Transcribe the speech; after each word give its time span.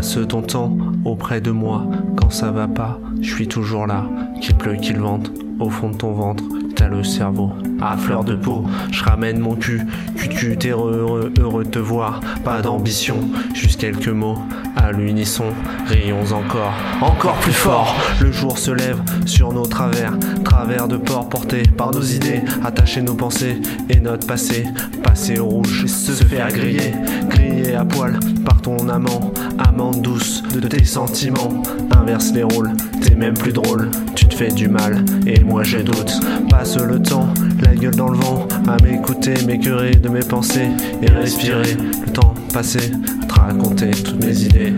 Passe 0.00 0.16
ton 0.26 0.40
temps 0.40 0.78
auprès 1.04 1.42
de 1.42 1.50
moi 1.50 1.86
quand 2.16 2.30
ça 2.30 2.50
va 2.50 2.66
pas, 2.66 2.98
je 3.20 3.34
suis 3.34 3.46
toujours 3.46 3.86
là. 3.86 4.06
Qu'il 4.40 4.56
pleuve, 4.56 4.78
qu'il 4.78 4.96
vente, 4.96 5.30
au 5.58 5.68
fond 5.68 5.90
de 5.90 5.96
ton 5.96 6.12
ventre, 6.14 6.42
t'as 6.74 6.88
le 6.88 7.04
cerveau 7.04 7.52
à 7.82 7.98
fleur 7.98 8.24
de 8.24 8.34
peau. 8.34 8.64
Je 8.90 9.04
ramène 9.04 9.38
mon 9.38 9.56
cul, 9.56 9.82
cul 10.16 10.56
t'es 10.56 10.70
heureux, 10.70 11.30
heureux, 11.38 11.64
de 11.64 11.68
te 11.68 11.78
voir. 11.78 12.20
Pas 12.44 12.62
d'ambition, 12.62 13.16
juste 13.52 13.78
quelques 13.78 14.08
mots 14.08 14.38
à 14.74 14.90
l'unisson. 14.90 15.52
Rions 15.86 16.32
encore, 16.32 16.72
encore 17.02 17.36
plus 17.40 17.52
fort. 17.52 17.94
Le 18.22 18.32
jour 18.32 18.56
se 18.56 18.70
lève 18.70 19.02
sur 19.26 19.52
nos 19.52 19.66
travers, 19.66 20.18
travers 20.44 20.88
de 20.88 20.96
port 20.96 21.28
portés 21.28 21.64
par 21.76 21.90
nos 21.92 22.02
idées, 22.02 22.40
attacher 22.64 23.02
nos 23.02 23.14
pensées 23.14 23.60
et 23.90 24.00
notre 24.00 24.26
passé. 24.26 24.64
Passer 25.02 25.38
au 25.38 25.46
rouge, 25.46 25.84
se 25.86 26.12
faire 26.12 26.48
griller, 26.48 26.94
griller 27.28 27.74
à 27.74 27.84
poil 27.84 28.18
par 28.44 28.62
ton 28.62 28.88
amant, 28.88 29.32
amante 29.60 30.02
douce 30.02 30.42
de 30.42 30.66
tes 30.66 30.84
sentiments. 30.84 31.62
Inverse 31.96 32.32
les 32.32 32.42
rôles, 32.42 32.72
t'es 33.02 33.14
même 33.14 33.34
plus 33.34 33.52
drôle, 33.52 33.90
tu 34.14 34.26
te 34.26 34.34
fais 34.34 34.50
du 34.50 34.68
mal 34.68 35.04
et 35.26 35.40
moi 35.40 35.62
j'ai 35.62 35.82
doute. 35.82 36.20
Passe 36.48 36.76
le 36.78 37.00
temps, 37.00 37.28
la 37.62 37.74
gueule 37.74 37.94
dans 37.94 38.08
le 38.08 38.18
vent, 38.18 38.48
à 38.66 38.82
m'écouter, 38.82 39.34
m'écœurer 39.46 39.92
de 39.92 40.08
mes 40.08 40.20
pensées 40.20 40.68
et 41.02 41.10
respirer 41.10 41.74
le 41.74 42.12
temps 42.12 42.34
passé, 42.52 42.90
à 43.22 43.26
te 43.26 43.40
raconter 43.40 43.90
toutes 43.90 44.24
mes 44.24 44.42
idées. 44.42 44.74